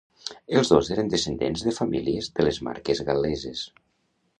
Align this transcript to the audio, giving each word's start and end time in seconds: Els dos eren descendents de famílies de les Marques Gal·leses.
Els 0.59 0.71
dos 0.75 0.89
eren 0.95 1.11
descendents 1.15 1.67
de 1.67 1.75
famílies 1.83 2.33
de 2.41 2.49
les 2.49 2.63
Marques 2.71 3.05
Gal·leses. 3.13 3.69